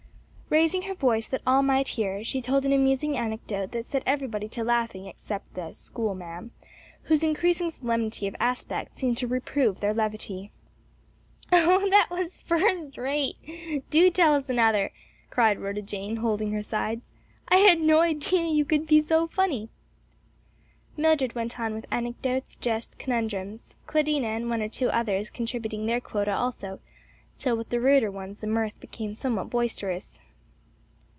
Raising 0.53 0.81
her 0.81 0.95
voice 0.95 1.29
that 1.29 1.41
all 1.47 1.61
might 1.63 1.87
hear, 1.87 2.25
she 2.25 2.41
told 2.41 2.65
an 2.65 2.73
amusing 2.73 3.15
anecdote 3.15 3.71
that 3.71 3.85
set 3.85 4.03
everybody 4.05 4.49
to 4.49 4.65
laughing 4.65 5.05
except 5.07 5.53
the 5.53 5.73
"schoolma'am," 5.73 6.49
whose 7.03 7.23
increasing 7.23 7.69
solemnity 7.71 8.27
of 8.27 8.35
aspect 8.37 8.97
seemed 8.97 9.17
to 9.19 9.27
reprove 9.27 9.79
their 9.79 9.93
levity. 9.93 10.51
"Oh, 11.53 11.89
that 11.89 12.09
was 12.11 12.37
first 12.39 12.97
rate! 12.97 13.37
do 13.89 14.09
tell 14.09 14.35
us 14.35 14.49
another," 14.49 14.91
cried 15.29 15.57
Rhoda 15.57 15.81
Jane, 15.81 16.17
holding 16.17 16.51
her 16.51 16.61
sides. 16.63 17.13
"I 17.47 17.59
had 17.59 17.79
no 17.79 18.01
idea 18.01 18.41
you 18.43 18.65
could 18.65 18.87
be 18.87 18.99
so 18.99 19.27
funny." 19.27 19.69
Mildred 20.97 21.33
went 21.33 21.61
on 21.61 21.73
with 21.73 21.85
anecdotes, 21.91 22.57
jests, 22.57 22.93
conundrums, 22.95 23.75
Claudina 23.87 24.27
and 24.35 24.49
one 24.49 24.61
or 24.61 24.67
two 24.67 24.89
others 24.89 25.29
contributing 25.29 25.85
their 25.85 26.01
quota 26.01 26.33
also, 26.35 26.81
till 27.39 27.55
with 27.55 27.69
the 27.69 27.79
ruder 27.79 28.11
ones 28.11 28.41
the 28.41 28.47
mirth 28.47 28.77
became 28.81 29.13
somewhat 29.13 29.49
boisterous. 29.49 30.19